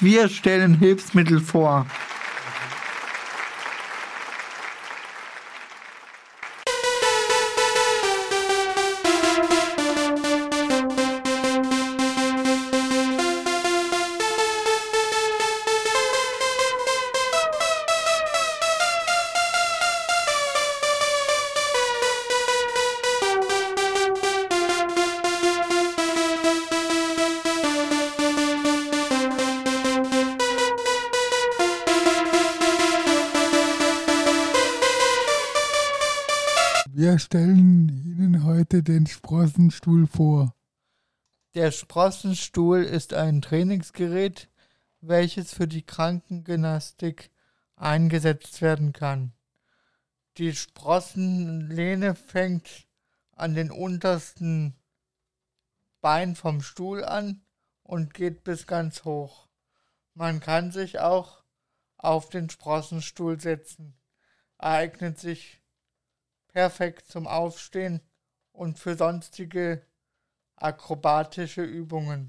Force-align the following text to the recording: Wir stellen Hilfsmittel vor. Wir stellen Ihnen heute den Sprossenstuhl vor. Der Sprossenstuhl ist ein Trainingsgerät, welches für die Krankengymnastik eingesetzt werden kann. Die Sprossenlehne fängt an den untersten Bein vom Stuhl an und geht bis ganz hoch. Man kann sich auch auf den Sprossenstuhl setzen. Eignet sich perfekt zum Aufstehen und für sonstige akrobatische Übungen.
Wir 0.00 0.28
stellen 0.28 0.74
Hilfsmittel 0.74 1.40
vor. 1.40 1.84
Wir 37.00 37.20
stellen 37.20 37.88
Ihnen 37.90 38.42
heute 38.42 38.82
den 38.82 39.06
Sprossenstuhl 39.06 40.08
vor. 40.08 40.56
Der 41.54 41.70
Sprossenstuhl 41.70 42.82
ist 42.82 43.14
ein 43.14 43.40
Trainingsgerät, 43.40 44.50
welches 45.00 45.54
für 45.54 45.68
die 45.68 45.86
Krankengymnastik 45.86 47.30
eingesetzt 47.76 48.62
werden 48.62 48.92
kann. 48.92 49.32
Die 50.38 50.52
Sprossenlehne 50.52 52.16
fängt 52.16 52.88
an 53.30 53.54
den 53.54 53.70
untersten 53.70 54.74
Bein 56.00 56.34
vom 56.34 56.62
Stuhl 56.62 57.04
an 57.04 57.42
und 57.84 58.12
geht 58.12 58.42
bis 58.42 58.66
ganz 58.66 59.04
hoch. 59.04 59.46
Man 60.14 60.40
kann 60.40 60.72
sich 60.72 60.98
auch 60.98 61.44
auf 61.96 62.28
den 62.28 62.50
Sprossenstuhl 62.50 63.38
setzen. 63.38 63.96
Eignet 64.58 65.20
sich 65.20 65.57
perfekt 66.48 67.06
zum 67.06 67.26
Aufstehen 67.26 68.00
und 68.52 68.78
für 68.78 68.96
sonstige 68.96 69.82
akrobatische 70.56 71.62
Übungen. 71.62 72.16